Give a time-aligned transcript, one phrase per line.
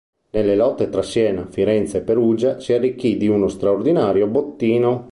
[0.31, 4.99] Nelle lotte tra Siena, Firenze e Perugia si arricchì di uno straordinario bottino.